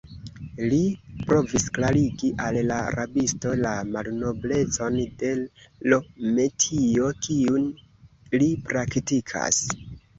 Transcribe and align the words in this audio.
Li 0.69 0.77
provis 1.31 1.65
klarigi 1.75 2.29
al 2.45 2.57
la 2.71 2.79
rabisto 2.97 3.53
la 3.67 3.75
malnoblecon 3.91 4.99
de 5.23 5.33
l' 5.45 6.03
metio, 6.41 7.15
kiun 7.25 7.73
li 8.43 8.53
praktikas. 8.69 9.67